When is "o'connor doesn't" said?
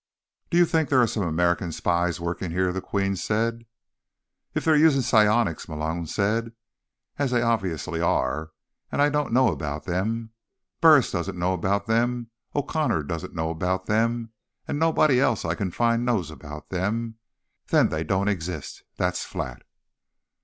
12.55-13.35